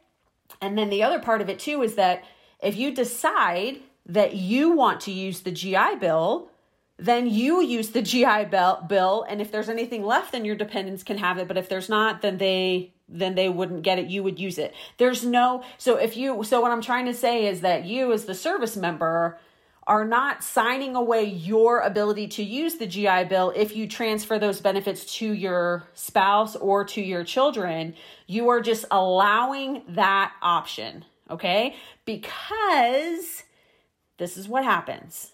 And 0.61 0.77
then 0.77 0.91
the 0.91 1.03
other 1.03 1.19
part 1.19 1.41
of 1.41 1.49
it 1.49 1.59
too 1.59 1.83
is 1.83 1.95
that 1.95 2.25
if 2.63 2.77
you 2.77 2.95
decide 2.95 3.81
that 4.07 4.35
you 4.35 4.71
want 4.71 5.01
to 5.03 5.13
use 5.13 5.41
the 5.41 5.51
GI 5.51 5.97
Bill, 6.01 6.51
then 7.01 7.27
you 7.27 7.63
use 7.63 7.91
the 7.91 8.03
GI 8.03 8.45
bill 8.51 9.25
and 9.27 9.41
if 9.41 9.51
there's 9.51 9.71
anything 9.71 10.05
left 10.05 10.33
then 10.33 10.45
your 10.45 10.55
dependents 10.55 11.03
can 11.03 11.17
have 11.19 11.39
it. 11.39 11.49
But 11.49 11.57
if 11.57 11.69
there's 11.69 11.89
not 11.89 12.21
then 12.21 12.37
they 12.39 12.93
then 13.09 13.35
they 13.35 13.49
wouldn't 13.49 13.83
get 13.83 13.99
it. 13.99 14.07
You 14.07 14.23
would 14.23 14.39
use 14.39 14.59
it. 14.59 14.75
There's 14.99 15.25
no 15.25 15.65
so 15.79 15.97
if 15.97 16.17
you 16.17 16.45
so 16.45 16.61
what 16.61 16.71
i'm 16.71 16.83
trying 16.83 17.07
to 17.07 17.15
say 17.15 17.47
is 17.47 17.63
that 17.63 17.87
you 17.87 18.13
as 18.13 18.27
the 18.27 18.35
service 18.35 18.77
member 18.77 19.39
are 19.91 20.05
not 20.05 20.45
signing 20.45 20.95
away 20.95 21.25
your 21.25 21.81
ability 21.81 22.29
to 22.29 22.45
use 22.45 22.77
the 22.77 22.87
GI 22.87 23.25
Bill 23.25 23.53
if 23.57 23.75
you 23.75 23.89
transfer 23.89 24.39
those 24.39 24.61
benefits 24.61 25.17
to 25.17 25.33
your 25.33 25.83
spouse 25.95 26.55
or 26.55 26.85
to 26.85 27.01
your 27.01 27.25
children. 27.25 27.97
You 28.29 28.51
are 28.51 28.61
just 28.61 28.85
allowing 28.93 29.83
that 29.89 30.33
option, 30.43 31.05
okay? 31.29 31.75
Because 32.05 33.43
this 34.17 34.37
is 34.37 34.47
what 34.49 34.63
happens. 34.63 35.33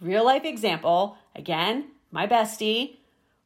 Real 0.00 0.24
life 0.24 0.44
example 0.44 1.16
again, 1.36 1.84
my 2.10 2.26
bestie, 2.26 2.96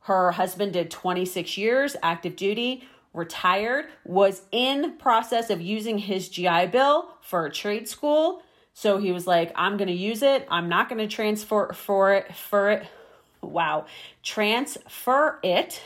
her 0.05 0.31
husband 0.31 0.73
did 0.73 0.91
26 0.91 1.59
years 1.59 1.95
active 2.03 2.37
duty, 2.37 2.89
retired, 3.13 3.85
was 4.07 4.45
in 4.51 4.97
process 4.97 5.51
of 5.51 5.61
using 5.61 5.99
his 5.99 6.31
GI 6.31 6.69
Bill 6.69 7.11
for 7.21 7.45
a 7.45 7.53
trade 7.53 7.87
school 7.87 8.43
so 8.81 8.97
he 8.97 9.13
was 9.13 9.27
like, 9.27 9.53
I'm 9.57 9.77
going 9.77 9.89
to 9.89 9.95
use 9.95 10.23
it. 10.23 10.47
I'm 10.51 10.71
not 10.71 10.89
going 10.89 11.07
to 11.07 11.07
transfer 11.07 11.71
for 11.75 12.15
it, 12.15 12.35
for 12.35 12.71
it. 12.71 12.87
Wow. 13.43 13.85
Transfer 14.23 15.39
it 15.43 15.83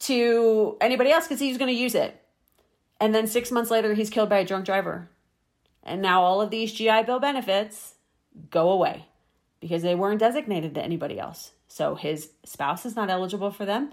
to 0.00 0.76
anybody 0.82 1.10
else 1.10 1.24
because 1.24 1.40
he's 1.40 1.56
going 1.56 1.74
to 1.74 1.80
use 1.80 1.94
it. 1.94 2.22
And 3.00 3.14
then 3.14 3.26
six 3.26 3.50
months 3.50 3.70
later, 3.70 3.94
he's 3.94 4.10
killed 4.10 4.28
by 4.28 4.40
a 4.40 4.44
drunk 4.44 4.66
driver. 4.66 5.08
And 5.82 6.02
now 6.02 6.24
all 6.24 6.42
of 6.42 6.50
these 6.50 6.74
GI 6.74 7.04
Bill 7.04 7.20
benefits 7.20 7.94
go 8.50 8.68
away 8.68 9.06
because 9.58 9.80
they 9.80 9.94
weren't 9.94 10.20
designated 10.20 10.74
to 10.74 10.84
anybody 10.84 11.18
else. 11.18 11.52
So 11.68 11.94
his 11.94 12.32
spouse 12.44 12.84
is 12.84 12.96
not 12.96 13.08
eligible 13.08 13.50
for 13.50 13.64
them. 13.64 13.92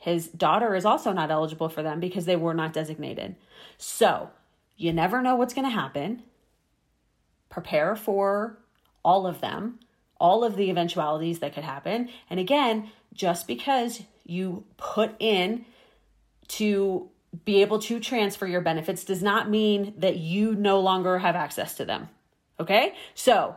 His 0.00 0.26
daughter 0.26 0.74
is 0.74 0.84
also 0.84 1.12
not 1.12 1.30
eligible 1.30 1.68
for 1.68 1.84
them 1.84 2.00
because 2.00 2.24
they 2.24 2.34
were 2.34 2.52
not 2.52 2.72
designated. 2.72 3.36
So 3.78 4.30
you 4.76 4.92
never 4.92 5.22
know 5.22 5.36
what's 5.36 5.54
going 5.54 5.68
to 5.68 5.70
happen 5.70 6.24
prepare 7.52 7.94
for 7.94 8.58
all 9.04 9.26
of 9.26 9.40
them, 9.40 9.78
all 10.18 10.42
of 10.42 10.56
the 10.56 10.70
eventualities 10.70 11.38
that 11.40 11.54
could 11.54 11.62
happen. 11.62 12.08
And 12.30 12.40
again, 12.40 12.90
just 13.12 13.46
because 13.46 14.02
you 14.24 14.64
put 14.78 15.14
in 15.20 15.66
to 16.48 17.10
be 17.44 17.60
able 17.60 17.78
to 17.78 18.00
transfer 18.00 18.46
your 18.46 18.62
benefits 18.62 19.04
does 19.04 19.22
not 19.22 19.50
mean 19.50 19.94
that 19.98 20.16
you 20.16 20.54
no 20.54 20.80
longer 20.80 21.18
have 21.18 21.36
access 21.36 21.74
to 21.76 21.84
them. 21.84 22.08
Okay? 22.58 22.94
So, 23.14 23.54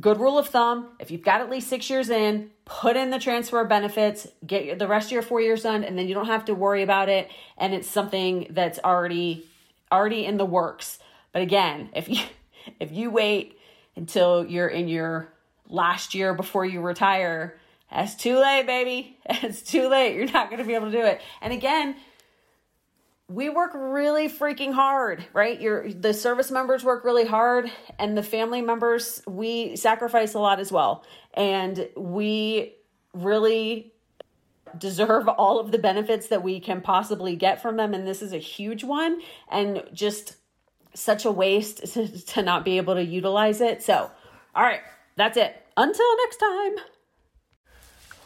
good 0.00 0.18
rule 0.18 0.38
of 0.38 0.48
thumb 0.48 0.88
if 0.98 1.10
you've 1.10 1.22
got 1.22 1.40
at 1.40 1.50
least 1.50 1.68
six 1.68 1.88
years 1.88 2.10
in, 2.10 2.50
put 2.64 2.96
in 2.96 3.10
the 3.10 3.18
transfer 3.18 3.62
benefits, 3.64 4.26
get 4.46 4.78
the 4.78 4.88
rest 4.88 5.08
of 5.08 5.12
your 5.12 5.22
four 5.22 5.40
years 5.40 5.62
done, 5.62 5.84
and 5.84 5.96
then 5.96 6.08
you 6.08 6.14
don't 6.14 6.26
have 6.26 6.44
to 6.46 6.54
worry 6.54 6.82
about 6.82 7.08
it. 7.08 7.30
And 7.56 7.72
it's 7.72 7.88
something 7.88 8.48
that's 8.50 8.80
already 8.84 9.46
already 9.92 10.24
in 10.24 10.38
the 10.38 10.44
works. 10.44 10.98
But 11.32 11.42
again, 11.42 11.90
if 11.94 12.08
you 12.08 12.22
if 12.80 12.92
you 12.92 13.10
wait 13.10 13.58
until 13.96 14.44
you're 14.44 14.68
in 14.68 14.88
your 14.88 15.32
last 15.68 16.14
year 16.14 16.34
before 16.34 16.64
you 16.64 16.80
retire, 16.80 17.58
that's 17.90 18.14
too 18.14 18.38
late, 18.38 18.66
baby. 18.66 19.18
It's 19.42 19.62
too 19.62 19.88
late. 19.88 20.16
You're 20.16 20.30
not 20.30 20.50
going 20.50 20.58
to 20.60 20.66
be 20.66 20.74
able 20.74 20.90
to 20.90 20.92
do 20.92 21.04
it. 21.04 21.20
And 21.40 21.52
again, 21.52 21.96
we 23.28 23.50
work 23.50 23.72
really 23.74 24.28
freaking 24.28 24.72
hard, 24.72 25.24
right? 25.34 25.60
Your 25.60 25.92
the 25.92 26.14
service 26.14 26.50
members 26.50 26.82
work 26.82 27.04
really 27.04 27.26
hard 27.26 27.70
and 27.98 28.16
the 28.16 28.22
family 28.22 28.62
members 28.62 29.22
we 29.26 29.76
sacrifice 29.76 30.32
a 30.32 30.38
lot 30.38 30.60
as 30.60 30.72
well. 30.72 31.04
And 31.34 31.88
we 31.94 32.74
really 33.12 33.92
deserve 34.76 35.28
all 35.28 35.60
of 35.60 35.70
the 35.72 35.78
benefits 35.78 36.28
that 36.28 36.42
we 36.42 36.60
can 36.60 36.80
possibly 36.80 37.36
get 37.36 37.60
from 37.60 37.76
them 37.76 37.94
and 37.94 38.06
this 38.06 38.20
is 38.20 38.32
a 38.32 38.38
huge 38.38 38.84
one 38.84 39.20
and 39.50 39.82
just 39.94 40.36
such 40.98 41.24
a 41.24 41.30
waste 41.30 41.94
to 42.28 42.42
not 42.42 42.64
be 42.64 42.76
able 42.76 42.94
to 42.94 43.04
utilize 43.04 43.60
it. 43.60 43.82
So, 43.82 44.10
all 44.54 44.62
right, 44.62 44.80
that's 45.16 45.36
it. 45.36 45.54
Until 45.76 46.16
next 46.18 46.36
time. 46.36 46.76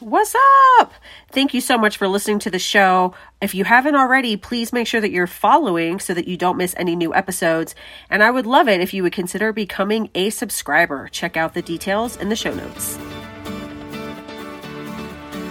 What's 0.01 0.35
up? 0.81 0.93
Thank 1.31 1.55
you 1.55 1.61
so 1.61 1.79
much 1.79 1.97
for 1.97 2.09
listening 2.09 2.41
to 2.41 2.51
the 2.51 2.59
show. 2.59 3.15
If 3.41 3.55
you 3.55 3.63
haven't 3.63 3.95
already, 3.95 4.37
please 4.37 4.73
make 4.73 4.89
sure 4.89 5.01
that 5.01 5.13
you're 5.13 5.29
following 5.29 6.01
so 6.01 6.13
that 6.13 6.27
you 6.27 6.37
don't 6.37 6.57
miss 6.57 6.75
any 6.77 6.97
new 6.97 7.15
episodes. 7.15 7.77
And 8.11 8.21
I 8.21 8.33
would 8.33 8.45
love 8.45 8.69
it 8.69 8.81
if 8.81 8.93
you 8.93 9.05
would 9.05 9.13
consider 9.13 9.53
becoming 9.53 10.11
a 10.17 10.31
subscriber. 10.31 11.09
Check 11.09 11.37
out 11.37 11.55
the 11.55 11.63
details 11.63 12.17
in 12.17 12.31
the 12.31 12.37
show 12.37 12.53
notes. 12.53 12.99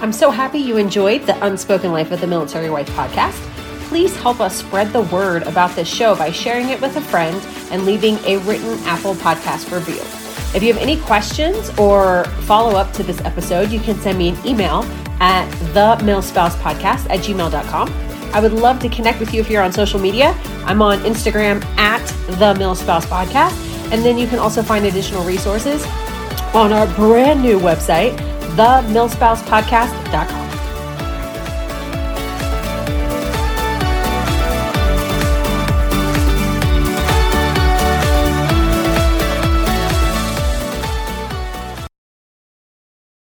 I'm 0.02 0.12
so 0.12 0.32
happy 0.32 0.60
you 0.60 0.76
enjoyed 0.76 1.26
the 1.28 1.46
Unspoken 1.46 1.94
Life 1.94 2.12
of 2.12 2.20
the 2.20 2.28
Military 2.28 2.70
Wife 2.70 2.90
podcast. 2.90 3.51
Please 3.92 4.16
help 4.16 4.40
us 4.40 4.56
spread 4.56 4.94
the 4.94 5.02
word 5.02 5.44
about 5.44 5.76
this 5.76 5.86
show 5.86 6.16
by 6.16 6.32
sharing 6.32 6.70
it 6.70 6.80
with 6.80 6.96
a 6.96 7.02
friend 7.02 7.36
and 7.72 7.86
leaving 7.86 8.16
a 8.20 8.38
written 8.38 8.80
Apple 8.86 9.16
Podcast 9.16 9.70
review. 9.70 10.00
If 10.56 10.64
you 10.64 10.72
have 10.72 10.82
any 10.82 10.96
questions 11.02 11.78
or 11.78 12.24
follow 12.48 12.78
up 12.78 12.94
to 12.94 13.04
this 13.04 13.20
episode, 13.26 13.70
you 13.70 13.82
can 13.82 13.98
send 13.98 14.18
me 14.18 14.30
an 14.30 14.38
email 14.48 14.86
at 15.20 15.46
the 15.74 15.98
podcast 16.06 17.10
at 17.10 17.20
gmail.com. 17.20 17.90
I 18.34 18.40
would 18.40 18.54
love 18.54 18.80
to 18.80 18.88
connect 18.88 19.20
with 19.20 19.34
you 19.34 19.42
if 19.42 19.50
you're 19.50 19.62
on 19.62 19.74
social 19.74 20.00
media. 20.00 20.40
I'm 20.64 20.82
on 20.82 21.00
Instagram 21.00 21.62
at 21.76 22.08
the 22.40 22.54
Milspouse 22.54 23.04
Podcast. 23.08 23.58
And 23.92 24.06
then 24.06 24.18
you 24.18 24.26
can 24.26 24.40
also 24.40 24.64
find 24.64 24.86
additional 24.86 25.26
resources 25.26 25.86
on 26.54 26.72
our 26.72 26.88
brand 26.96 27.42
new 27.42 27.60
website, 27.60 28.16
themilspousepodcast.com. 28.56 30.41